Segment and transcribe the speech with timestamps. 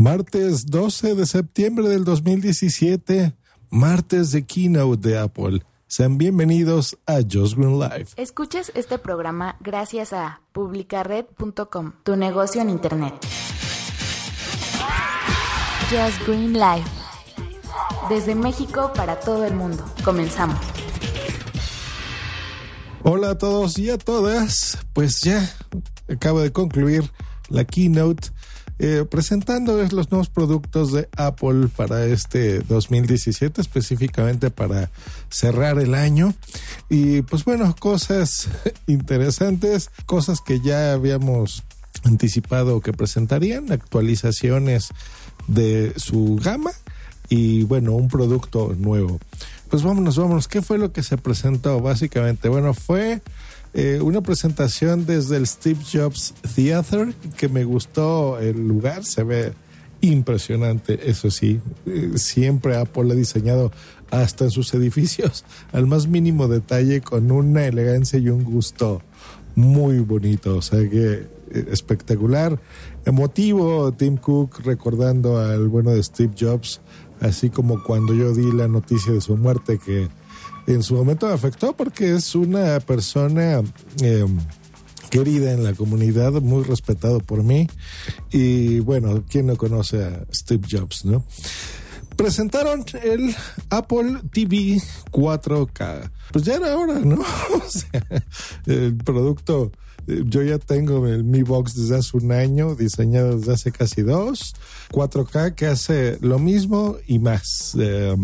[0.00, 3.36] Martes 12 de septiembre del 2017,
[3.68, 5.62] martes de keynote de Apple.
[5.88, 8.06] Sean bienvenidos a Just Green Live.
[8.16, 13.12] Escuches este programa gracias a publicared.com, tu negocio en Internet.
[15.90, 16.86] Just Green Live.
[18.08, 19.84] Desde México para todo el mundo.
[20.02, 20.56] Comenzamos.
[23.02, 24.78] Hola a todos y a todas.
[24.94, 25.46] Pues ya
[26.08, 27.04] acabo de concluir
[27.50, 28.30] la keynote
[28.82, 34.90] eh, presentando los nuevos productos de Apple para este 2017, específicamente para
[35.28, 36.32] cerrar el año.
[36.88, 38.48] Y pues bueno, cosas
[38.86, 41.62] interesantes, cosas que ya habíamos
[42.04, 44.88] anticipado que presentarían, actualizaciones
[45.46, 46.70] de su gama
[47.28, 49.20] y bueno, un producto nuevo.
[49.68, 50.48] Pues vámonos, vámonos.
[50.48, 51.82] ¿Qué fue lo que se presentó?
[51.82, 53.20] Básicamente, bueno, fue
[53.72, 59.52] eh, una presentación desde el Steve Jobs Theater que me gustó el lugar, se ve
[60.00, 61.60] impresionante, eso sí.
[61.86, 63.70] Eh, siempre Apple ha diseñado
[64.10, 69.02] hasta en sus edificios al más mínimo detalle con una elegancia y un gusto
[69.54, 71.12] muy bonito, o sea que
[71.52, 72.58] eh, espectacular,
[73.04, 76.80] emotivo, Tim Cook recordando al bueno de Steve Jobs,
[77.20, 80.08] así como cuando yo di la noticia de su muerte que
[80.72, 83.62] en su momento me afectó porque es una persona
[84.02, 84.26] eh,
[85.10, 87.68] querida en la comunidad, muy respetado por mí.
[88.30, 91.24] Y bueno, ¿quién no conoce a Steve Jobs, no?
[92.16, 93.34] Presentaron el
[93.70, 96.10] Apple TV 4K.
[96.32, 97.16] Pues ya era hora, ¿no?
[97.54, 98.02] o sea,
[98.66, 99.72] el producto
[100.06, 104.54] yo ya tengo el Mi Box desde hace un año, diseñado desde hace casi dos.
[104.90, 107.76] 4K que hace lo mismo y más.
[107.78, 108.16] Eh,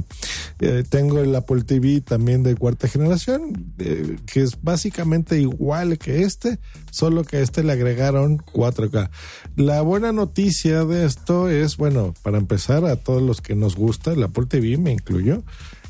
[0.61, 6.23] eh, tengo el Apple TV también de cuarta generación, eh, que es básicamente igual que
[6.23, 6.59] este,
[6.91, 9.11] solo que a este le agregaron 4K.
[9.57, 14.13] La buena noticia de esto es, bueno, para empezar, a todos los que nos gusta
[14.13, 15.45] el Apple TV, me incluyo,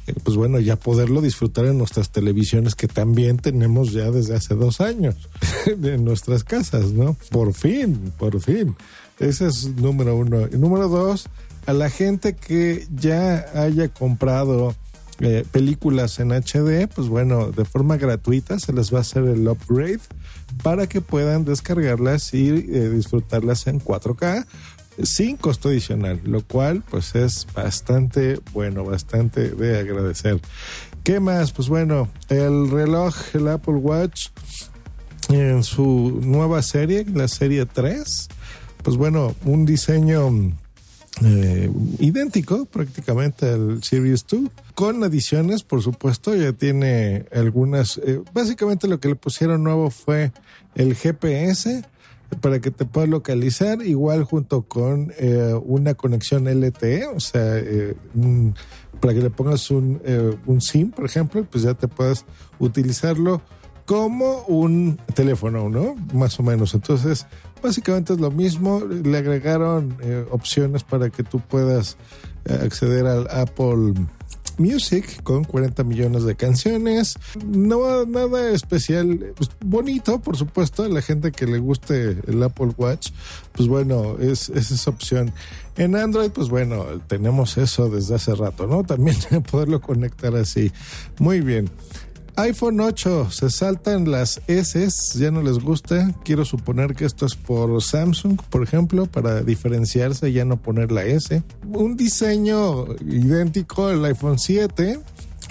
[0.06, 4.54] eh, pues bueno, ya poderlo disfrutar en nuestras televisiones que también tenemos ya desde hace
[4.54, 5.16] dos años
[5.66, 7.16] en nuestras casas, ¿no?
[7.30, 8.76] Por fin, por fin.
[9.18, 10.46] Ese es número uno.
[10.52, 11.26] Y número dos,
[11.66, 14.74] a la gente que ya haya comprado
[15.20, 19.48] eh, películas en HD, pues bueno, de forma gratuita se les va a hacer el
[19.48, 20.00] upgrade
[20.62, 24.44] para que puedan descargarlas y eh, disfrutarlas en 4K
[25.02, 30.40] sin costo adicional, lo cual pues es bastante bueno, bastante de agradecer.
[31.04, 31.52] ¿Qué más?
[31.52, 34.28] Pues bueno, el reloj, el Apple Watch,
[35.28, 38.28] en su nueva serie, la serie 3,
[38.82, 40.30] pues bueno, un diseño
[41.24, 48.86] eh, idéntico prácticamente al Series 2, con adiciones, por supuesto, ya tiene algunas, eh, básicamente
[48.86, 50.32] lo que le pusieron nuevo fue
[50.74, 51.84] el GPS,
[52.40, 57.94] para que te puedas localizar, igual junto con eh, una conexión LTE, o sea, eh,
[59.00, 62.24] para que le pongas un, eh, un SIM, por ejemplo, pues ya te puedas
[62.58, 63.42] utilizarlo
[63.84, 65.94] como un teléfono, ¿no?
[66.12, 66.74] Más o menos.
[66.74, 67.26] Entonces,
[67.62, 68.82] básicamente es lo mismo.
[68.84, 69.96] Le agregaron
[70.32, 71.96] opciones para que tú puedas
[72.44, 73.94] acceder al Apple
[74.58, 77.16] Music con 40 millones de canciones.
[77.44, 82.72] No nada especial, pues, bonito, por supuesto, a la gente que le guste el Apple
[82.76, 83.10] Watch,
[83.52, 85.32] pues bueno, es, es esa opción.
[85.76, 88.84] En Android, pues bueno, tenemos eso desde hace rato, ¿no?
[88.84, 89.16] También
[89.50, 90.72] poderlo conectar así.
[91.18, 91.70] Muy bien
[92.36, 94.88] iPhone 8, se saltan las S,
[95.18, 96.14] ya no les gusta.
[96.22, 101.04] Quiero suponer que esto es por Samsung, por ejemplo, para diferenciarse, ya no poner la
[101.04, 101.42] S.
[101.72, 105.00] Un diseño idéntico al iPhone 7.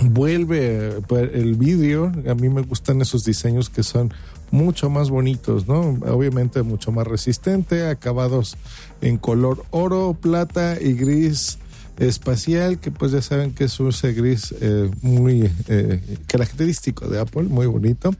[0.04, 2.12] Vuelve pues, el vídeo.
[2.30, 4.14] A mí me gustan esos diseños que son
[4.52, 5.98] mucho más bonitos, ¿no?
[6.06, 8.58] Obviamente mucho más resistente, acabados
[9.02, 11.58] en color oro, plata y gris
[11.98, 17.44] espacial, que pues ya saben que es un gris eh, muy eh, característico de Apple,
[17.44, 18.16] muy bonito.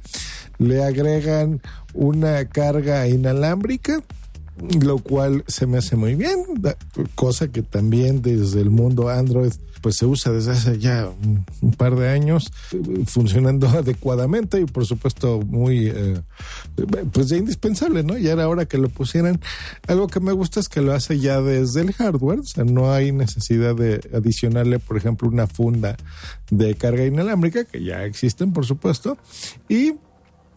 [0.58, 1.62] Le agregan
[1.94, 4.02] una carga inalámbrica
[4.82, 6.44] lo cual se me hace muy bien,
[7.16, 9.52] cosa que también desde el mundo Android
[9.86, 11.08] pues se usa desde hace ya
[11.62, 12.52] un, par de años
[13.06, 16.22] funcionando adecuadamente y por supuesto muy eh,
[17.12, 18.18] pues ya indispensable, ¿no?
[18.18, 19.40] Ya era hora que lo pusieran.
[19.88, 22.92] Algo que me gusta es que lo hace ya desde el hardware, o sea, no
[22.92, 25.98] hay necesidad de adicionarle, por ejemplo, una funda
[26.50, 29.20] de carga inalámbrica que ya existen, por supuesto,
[29.70, 29.94] y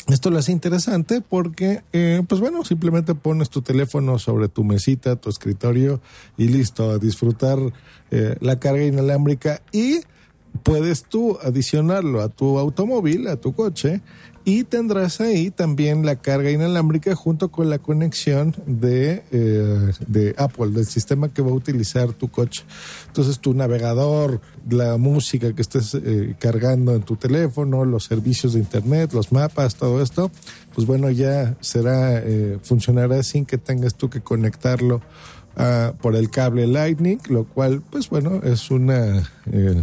[0.09, 5.17] esto lo hace interesante porque, eh, pues bueno, simplemente pones tu teléfono sobre tu mesita,
[5.17, 6.01] tu escritorio
[6.37, 7.59] y listo, a disfrutar
[8.11, 10.01] eh, la carga inalámbrica y
[10.63, 14.01] puedes tú adicionarlo a tu automóvil, a tu coche,
[14.45, 20.71] y tendrás ahí también la carga inalámbrica junto con la conexión de, eh, de Apple,
[20.71, 22.65] del sistema que va a utilizar tu coche.
[23.09, 28.61] Entonces tu navegador, la música que estés eh, cargando en tu teléfono, los servicios de
[28.61, 30.31] internet, los mapas, todo esto,
[30.75, 35.03] pues bueno, ya será, eh, funcionará sin que tengas tú que conectarlo
[35.61, 39.83] Ah, por el cable Lightning, lo cual, pues bueno, es una eh,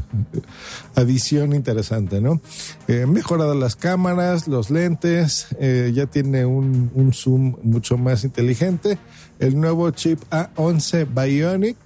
[0.95, 2.39] adición interesante, ¿no?
[2.87, 8.97] Eh, mejoradas las cámaras, los lentes, eh, ya tiene un, zoom mucho más inteligente.
[9.37, 11.77] El nuevo chip A11 Bionic,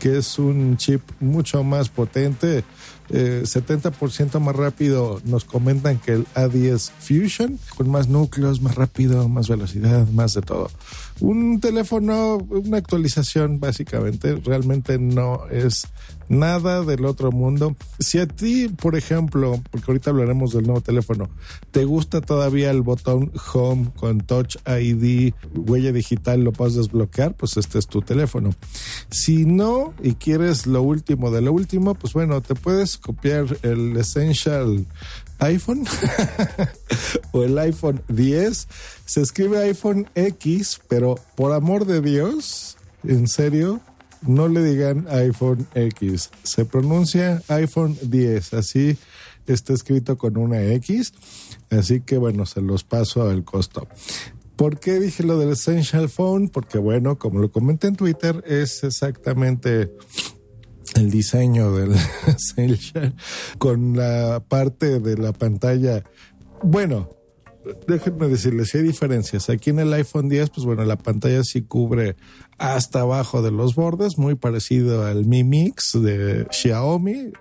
[0.00, 2.64] que es un chip mucho más potente,
[3.10, 9.28] 70% eh, más rápido nos comentan que el A10 Fusion, con más núcleos, más rápido,
[9.28, 10.68] más velocidad, más de todo.
[11.20, 15.88] Un teléfono, una actualización básicamente, realmente no es
[16.28, 17.74] nada del otro mundo.
[17.98, 21.30] Si a ti, por ejemplo, porque ahorita hablaremos del nuevo teléfono,
[21.70, 27.56] te gusta todavía el botón Home con Touch ID, huella digital, lo puedes desbloquear, pues
[27.56, 28.50] este es tu teléfono.
[29.10, 33.96] Si no y quieres lo último de lo último, pues bueno, te puedes copiar el
[33.96, 34.86] Essential
[35.38, 35.84] iPhone
[37.32, 38.68] o el iPhone 10.
[39.04, 43.80] Se escribe iPhone X, pero por amor de Dios, en serio,
[44.22, 46.30] no le digan iPhone X.
[46.42, 48.54] Se pronuncia iPhone 10.
[48.54, 48.98] Así
[49.46, 51.12] está escrito con una X.
[51.70, 53.88] Así que bueno, se los paso al costo.
[54.56, 56.48] ¿Por qué dije lo del Essential Phone?
[56.48, 59.92] Porque bueno, como lo comenté en Twitter, es exactamente
[60.96, 61.94] el diseño del
[63.58, 66.02] con la parte de la pantalla.
[66.62, 67.10] Bueno,
[67.86, 69.50] déjenme decirles, si hay diferencias.
[69.50, 72.16] Aquí en el iPhone 10, pues bueno, la pantalla sí cubre
[72.58, 77.32] hasta abajo de los bordes, muy parecido al Mi Mix de Xiaomi.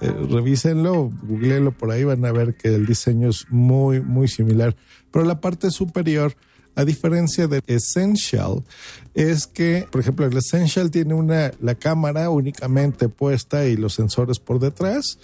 [0.00, 4.76] Eh, revísenlo, googleenlo por ahí, van a ver que el diseño es muy, muy similar.
[5.10, 6.36] Pero la parte superior
[6.74, 8.62] a diferencia del Essential,
[9.14, 14.38] es que, por ejemplo, el Essential tiene una, la cámara únicamente puesta y los sensores
[14.38, 15.18] por detrás.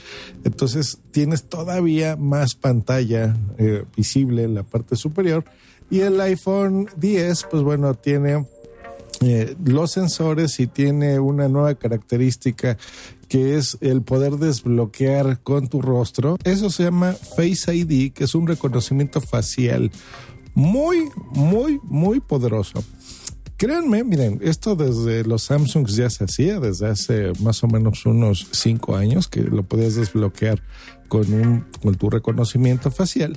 [0.45, 5.45] Entonces tienes todavía más pantalla eh, visible en la parte superior.
[5.91, 8.47] Y el iPhone 10, pues bueno, tiene
[9.23, 12.79] eh, los sensores y tiene una nueva característica
[13.29, 16.37] que es el poder desbloquear con tu rostro.
[16.43, 19.91] Eso se llama Face ID, que es un reconocimiento facial
[20.55, 22.83] muy, muy, muy poderoso.
[23.57, 28.49] Créanme, miren, esto desde los Samsungs ya se hacía, desde hace más o menos unos
[28.53, 30.63] cinco años, que lo podías desbloquear
[31.09, 33.37] con, un, con tu reconocimiento facial.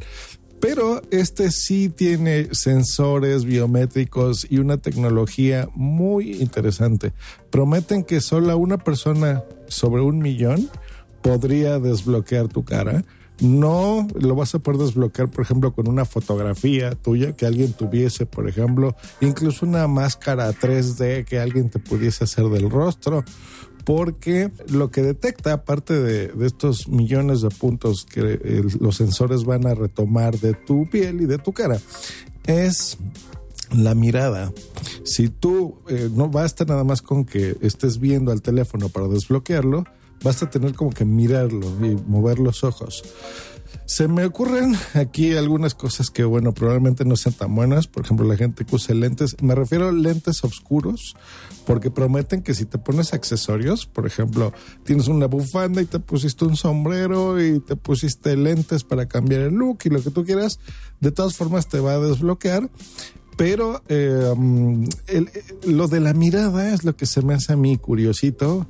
[0.62, 7.12] Pero este sí tiene sensores biométricos y una tecnología muy interesante.
[7.50, 10.70] Prometen que solo una persona sobre un millón
[11.22, 13.04] podría desbloquear tu cara
[13.44, 18.26] no lo vas a poder desbloquear, por ejemplo, con una fotografía tuya que alguien tuviese,
[18.26, 23.24] por ejemplo, incluso una máscara 3D que alguien te pudiese hacer del rostro,
[23.84, 29.68] porque lo que detecta, aparte de, estos millones de puntos que eh, los sensores van
[29.68, 31.78] a retomar de tu piel y de tu cara,
[32.46, 32.98] es
[33.76, 34.54] la mirada.
[35.04, 39.84] Si tú eh, no basta nada más con que estés viendo al teléfono para desbloquearlo,
[40.24, 43.04] Basta tener como que mirarlo y mover los ojos.
[43.86, 47.88] Se me ocurren aquí algunas cosas que, bueno, probablemente no sean tan buenas.
[47.88, 49.36] Por ejemplo, la gente que usa lentes.
[49.42, 51.16] Me refiero a lentes oscuros,
[51.66, 56.46] porque prometen que si te pones accesorios, por ejemplo, tienes una bufanda y te pusiste
[56.46, 60.60] un sombrero y te pusiste lentes para cambiar el look y lo que tú quieras,
[61.02, 62.70] de todas formas te va a desbloquear.
[63.36, 64.86] Pero eh, mm,
[65.68, 68.68] lo de la mirada es lo que se me hace a mí curiosito,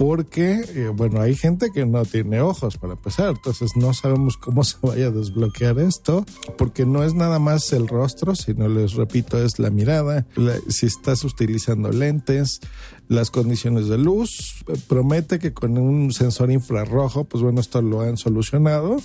[0.00, 4.64] porque, eh, bueno, hay gente que no tiene ojos para empezar, entonces no sabemos cómo
[4.64, 6.24] se vaya a desbloquear esto,
[6.56, 10.26] porque no es nada más el rostro, sino les repito, es la mirada,
[10.68, 12.60] si estás utilizando lentes,
[13.08, 18.16] las condiciones de luz, promete que con un sensor infrarrojo, pues bueno, esto lo han
[18.16, 19.02] solucionado,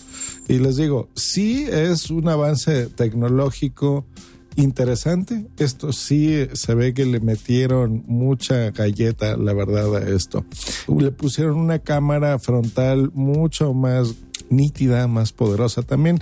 [0.48, 4.06] y les digo, sí es un avance tecnológico,
[4.56, 5.48] interesante.
[5.58, 10.46] Esto sí se ve que le metieron mucha galleta, la verdad, a esto.
[10.88, 14.16] Le pusieron una cámara frontal mucho más
[14.50, 15.82] nítida, más poderosa.
[15.82, 16.20] También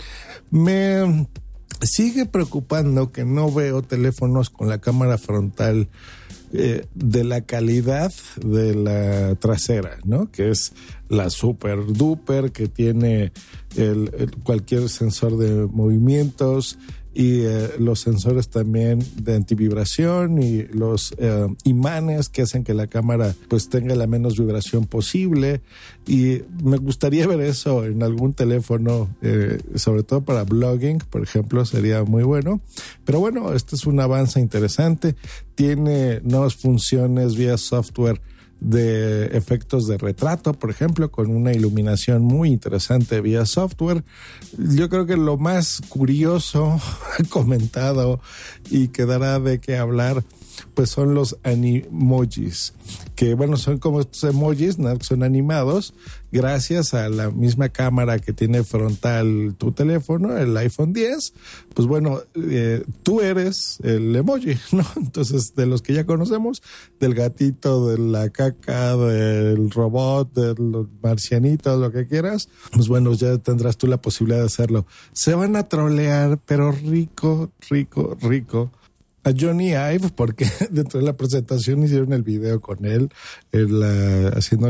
[0.52, 1.28] me
[1.82, 5.90] sigue preocupando que no veo teléfonos con la cámara frontal
[6.56, 10.30] eh, de la calidad de la trasera, ¿no?
[10.32, 10.74] Que es
[11.10, 13.32] la super duper que tiene
[13.76, 16.78] el, cualquier sensor de movimientos,
[17.14, 22.88] y eh, los sensores también de antivibración y los eh, imanes que hacen que la
[22.88, 25.62] cámara pues tenga la menos vibración posible.
[26.08, 31.66] Y me gustaría ver eso en algún teléfono eh, sobre todo para blogging por ejemplo
[31.66, 32.62] sería muy bueno.
[33.06, 35.16] Pero bueno este es un avance interesante.
[35.56, 38.22] Tiene nuevas funciones vía software
[38.60, 44.04] de efectos de retrato, por ejemplo, con una iluminación muy interesante vía software.
[44.58, 46.80] Yo creo que lo más curioso,
[47.30, 48.22] comentado
[48.70, 50.24] y que dará de qué hablar
[50.74, 52.74] pues son los animojis,
[53.16, 54.94] que bueno, son como estos emojis, ¿no?
[55.02, 55.94] son animados,
[56.32, 61.34] gracias a la misma cámara que tiene frontal tu teléfono, el iPhone 10,
[61.74, 64.86] pues bueno, eh, tú eres el emoji, ¿no?
[64.96, 66.62] Entonces, de los que ya conocemos,
[67.00, 73.38] del gatito, de la caca, del robot, del marcianito, lo que quieras, pues bueno, ya
[73.38, 74.86] tendrás tú la posibilidad de hacerlo.
[75.14, 78.72] Se van a trolear, pero rico, rico, rico
[79.24, 83.10] a Johnny Ive porque dentro de la presentación hicieron el video con él
[84.36, 84.70] haciendo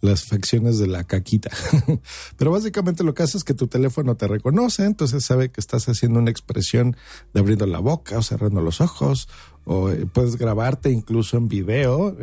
[0.00, 1.50] las facciones de la caquita.
[2.36, 5.88] Pero básicamente lo que hace es que tu teléfono te reconoce, entonces sabe que estás
[5.88, 6.96] haciendo una expresión
[7.32, 9.28] de abriendo la boca o cerrando los ojos
[9.64, 12.16] o eh, puedes grabarte incluso en video.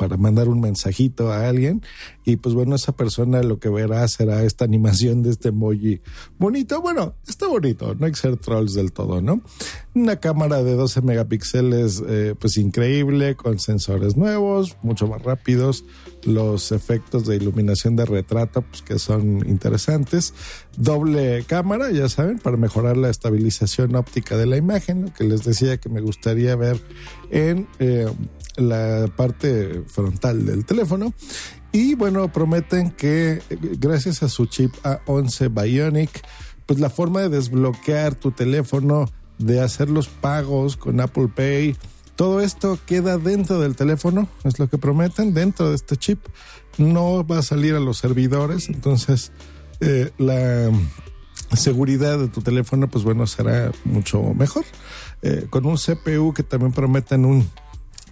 [0.00, 1.82] Para mandar un mensajito a alguien
[2.24, 6.00] y pues bueno, esa persona lo que verá será esta animación de este emoji
[6.38, 6.80] bonito.
[6.80, 9.42] Bueno, está bonito, no hay que ser trolls del todo, ¿no?
[9.94, 15.84] Una cámara de 12 megapíxeles eh, pues increíble con sensores nuevos, mucho más rápidos,
[16.24, 20.32] los efectos de iluminación de retrato pues que son interesantes,
[20.78, 25.44] doble cámara, ya saben, para mejorar la estabilización óptica de la imagen, lo que les
[25.44, 26.80] decía que me gustaría ver
[27.30, 27.68] en...
[27.80, 28.06] Eh,
[28.56, 31.12] la parte frontal del teléfono.
[31.72, 33.42] Y bueno, prometen que
[33.78, 36.10] gracias a su chip A11 Bionic,
[36.66, 41.76] pues la forma de desbloquear tu teléfono, de hacer los pagos con Apple Pay,
[42.16, 46.20] todo esto queda dentro del teléfono, es lo que prometen, dentro de este chip.
[46.76, 49.32] No va a salir a los servidores, entonces
[49.80, 50.70] eh, la
[51.56, 54.66] seguridad de tu teléfono, pues bueno, será mucho mejor.
[55.22, 57.48] Eh, con un CPU que también prometen un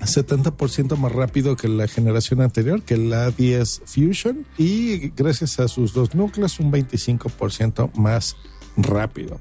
[0.01, 5.93] 70% más rápido que la generación anterior, que la 10 Fusion, y gracias a sus
[5.93, 8.37] dos núcleos, un 25% más
[8.77, 9.41] rápido.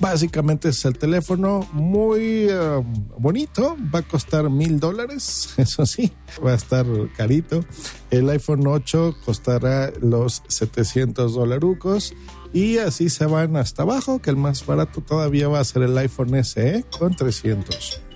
[0.00, 2.84] Básicamente es el teléfono muy eh,
[3.18, 6.12] bonito, va a costar mil dólares, eso sí,
[6.44, 6.86] va a estar
[7.16, 7.64] carito.
[8.10, 12.14] El iPhone 8 costará los 700 dolarucos
[12.52, 15.98] y así se van hasta abajo, que el más barato todavía va a ser el
[15.98, 18.07] iPhone SE con 300.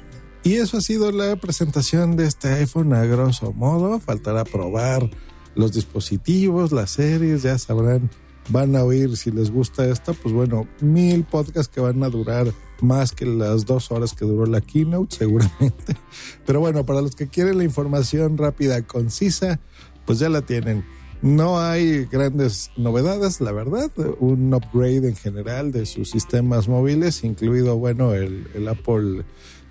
[0.44, 4.00] Y eso ha sido la presentación de este iPhone a grosso modo.
[4.00, 5.08] Faltará probar
[5.54, 8.10] los dispositivos, las series, ya sabrán,
[8.48, 10.14] van a oír si les gusta esto.
[10.14, 14.46] Pues bueno, mil podcasts que van a durar más que las dos horas que duró
[14.46, 15.96] la keynote, seguramente.
[16.46, 19.60] Pero bueno, para los que quieren la información rápida, concisa,
[20.06, 20.84] pues ya la tienen.
[21.22, 23.92] No hay grandes novedades, la verdad.
[24.18, 29.24] Un upgrade en general de sus sistemas móviles, incluido, bueno, el Apple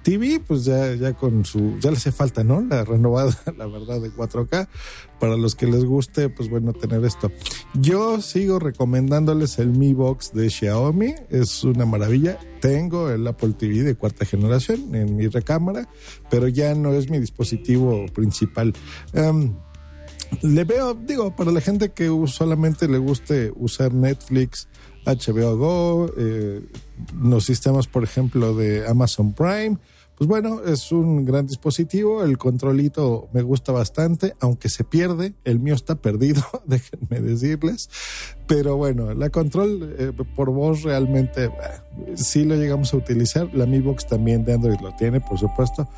[0.04, 2.62] TV, pues ya, ya con su, ya le hace falta, ¿no?
[2.62, 4.68] La renovada, la verdad, de 4K.
[5.20, 7.32] Para los que les guste, pues bueno, tener esto.
[7.76, 12.40] Yo sigo recomendándoles el Mi Box de Xiaomi, es una maravilla.
[12.60, 15.88] Tengo el Apple TV de cuarta generación en mi recámara,
[16.30, 18.74] pero ya no es mi dispositivo principal.
[19.14, 19.54] Em,
[20.42, 24.68] le veo, digo, para la gente que solamente le guste usar Netflix,
[25.06, 26.62] HBO Go, eh,
[27.22, 29.78] los sistemas, por ejemplo, de Amazon Prime.
[30.22, 35.58] Pues bueno, es un gran dispositivo, el controlito me gusta bastante, aunque se pierde, el
[35.58, 37.90] mío está perdido, déjenme decirles,
[38.46, 41.52] pero bueno, la control eh, por voz realmente eh,
[42.14, 45.90] sí lo llegamos a utilizar, la Mi Box también de Android lo tiene, por supuesto,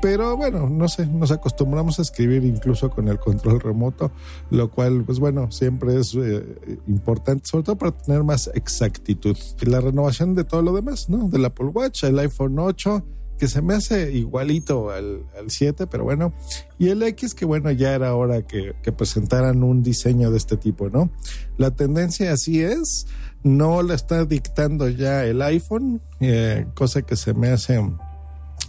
[0.00, 4.12] pero bueno, no sé, nos acostumbramos a escribir incluso con el control remoto,
[4.50, 9.36] lo cual, pues bueno, siempre es eh, importante, sobre todo para tener más exactitud.
[9.62, 11.28] La renovación de todo lo demás, ¿no?
[11.28, 13.04] Del Apple Watch, el iPhone 8,
[13.38, 16.32] que se me hace igualito al, 7, pero bueno,
[16.78, 20.88] y el X, que bueno, ya era hora que, presentaran un diseño de este tipo,
[20.88, 21.10] ¿no?
[21.58, 23.06] La tendencia así es,
[23.42, 27.80] no la está dictando ya el iPhone, eh, cosa que se me hace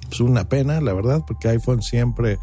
[0.07, 2.37] pues una pena, la verdad, porque iPhone siempre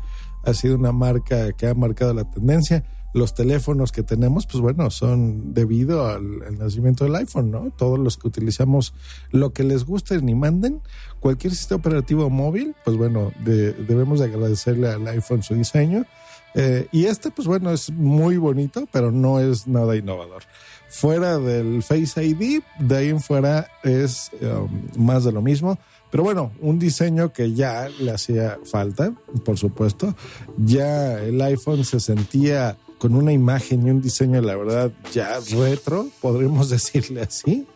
[0.45, 2.85] ha sido una marca que ha marcado la tendencia.
[3.13, 7.71] Los teléfonos que tenemos, pues bueno, son debido al, nacimiento del iPhone, ¿no?
[7.71, 8.95] Todos los que utilizamos
[9.31, 10.81] lo que les guste y manden,
[11.21, 16.07] cualquier sistema operativo móvil, pues bueno, debemos de agradecerle al iPhone su diseño.
[16.55, 20.43] Eh, y este, pues bueno, es muy bonito, pero no es nada innovador.
[20.89, 25.79] Fuera del Face ID, de ahí en fuera es um, más de lo mismo.
[26.11, 29.15] Pero bueno, un diseño que ya le hacía falta,
[29.47, 30.15] por supuesto.
[30.59, 36.07] Ya el iPhone se sentía con una imagen y un diseño, la verdad, ya retro,
[36.21, 37.67] podríamos decirle así.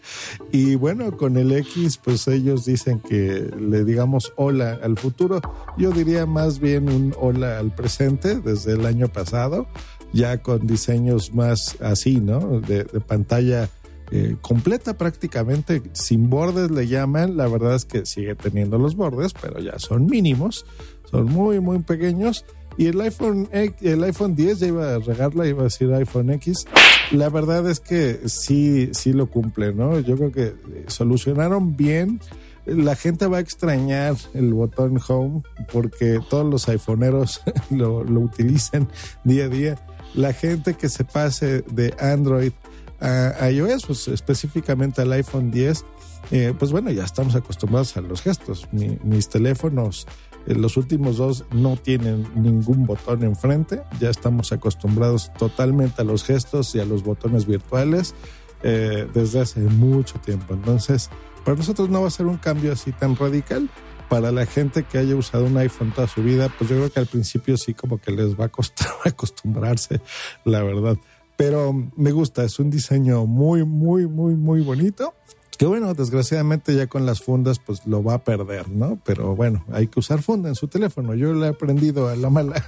[0.52, 5.40] Y bueno, con el X, pues ellos dicen que le digamos hola al futuro.
[5.76, 9.66] Yo diría más bien un hola al presente desde el año pasado,
[10.12, 12.60] ya con diseños más así, ¿no?
[12.60, 13.68] De, pantalla
[14.12, 17.36] eh, completa prácticamente, sin bordes le llaman.
[17.36, 20.66] La verdad es que sigue teniendo los bordes, pero ya son mínimos,
[21.10, 22.44] son muy, muy pequeños
[22.76, 26.66] y el iPhone, el iPhone 10 ya iba a regarla, iba a decir iPhone X.
[27.10, 29.98] La verdad es que sí, sí lo cumple, ¿no?
[30.00, 30.54] Yo creo que
[30.88, 32.20] solucionaron bien.
[32.66, 35.42] La gente va a extrañar el botón home
[35.72, 37.40] porque todos los iPhoneeros
[37.70, 38.88] lo, lo utilizan
[39.24, 39.78] día a día.
[40.14, 42.52] La gente que se pase de Android
[43.00, 45.84] a iOS, pues específicamente al iPhone 10,
[46.30, 48.68] eh, pues bueno, ya estamos acostumbrados a los gestos.
[48.72, 53.82] mis teléfonos eh, los últimos dos no tienen ningún botón enfrente.
[54.00, 58.14] Ya estamos acostumbrados totalmente a los gestos y a los botones virtuales
[58.62, 60.54] eh, desde hace mucho tiempo.
[60.54, 61.10] Entonces,
[61.44, 63.68] para nosotros no va a ser un cambio así tan radical.
[64.08, 67.00] Para la gente que haya usado un iPhone toda su vida, pues yo creo que
[67.00, 70.00] al principio sí como que les va a costar acostumbrarse,
[70.44, 70.96] la verdad.
[71.36, 75.12] Pero me gusta, es un diseño muy, muy, muy, muy bonito
[75.56, 78.98] que bueno, desgraciadamente ya con las fundas pues lo va a perder, ¿no?
[79.04, 81.14] Pero bueno, hay que usar funda en su teléfono.
[81.14, 82.64] Yo lo he aprendido a la mala.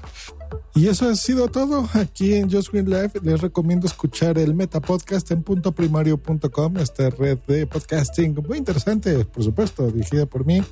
[0.74, 3.12] Y eso ha sido todo aquí en Just Green Live.
[3.22, 9.42] Les recomiendo escuchar el Meta Podcast en puntoprimario.com, esta red de podcasting muy interesante, por
[9.42, 10.62] supuesto, dirigida por mí,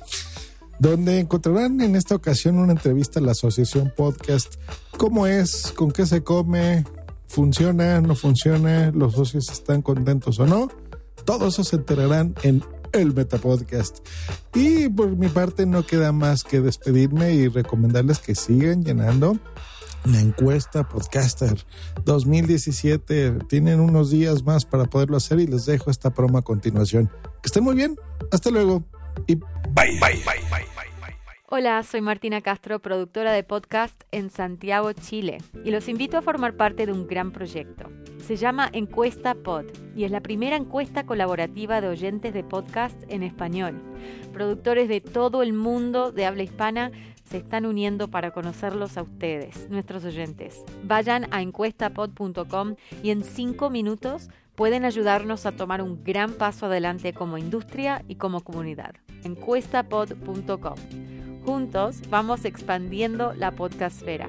[0.79, 4.55] donde encontrarán en esta ocasión una entrevista a la Asociación Podcast.
[4.97, 5.73] ¿Cómo es?
[5.75, 6.85] ¿Con qué se come?
[7.27, 7.99] ¿Funciona?
[7.99, 8.91] ¿No funciona?
[8.91, 10.86] ¿Los socios están contentos o no?
[11.25, 13.99] Todo eso se enterarán en el Metapodcast.
[14.53, 19.37] Y por mi parte no queda más que despedirme y recomendarles que sigan llenando
[20.05, 21.65] la encuesta Podcaster
[22.05, 23.39] 2017.
[23.49, 27.09] Tienen unos días más para poderlo hacer y les dejo esta promo a continuación.
[27.41, 27.97] Que estén muy bien.
[28.31, 28.83] Hasta luego
[29.25, 29.45] y bye,
[29.99, 30.77] bye, bye, bye.
[31.49, 36.57] Hola, soy Martina Castro, productora de podcast en Santiago, Chile, y los invito a formar
[36.57, 37.89] parte de un gran proyecto.
[38.27, 43.23] Se llama Encuesta Pod y es la primera encuesta colaborativa de oyentes de podcast en
[43.23, 43.81] español.
[44.33, 46.91] Productores de todo el mundo de habla hispana
[47.23, 50.61] se están uniendo para conocerlos a ustedes, nuestros oyentes.
[50.83, 57.13] Vayan a encuestapod.com y en cinco minutos pueden ayudarnos a tomar un gran paso adelante
[57.13, 58.95] como industria y como comunidad.
[59.23, 60.75] Encuestapod.com.
[61.45, 64.27] Juntos vamos expandiendo la podcastfera.